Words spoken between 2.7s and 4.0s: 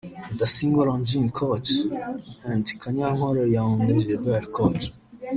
Kanyankore Yaounde